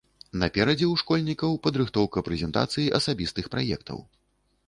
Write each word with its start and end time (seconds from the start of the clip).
Наперадзе 0.43 0.85
ў 0.87 0.95
школьнікаў 1.01 1.51
падрыхтоўка 1.67 2.23
прэзентацыі 2.29 2.89
асабістых 3.01 3.45
праектаў. 3.57 4.03